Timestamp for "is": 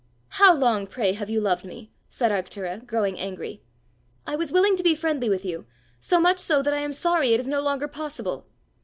7.39-7.47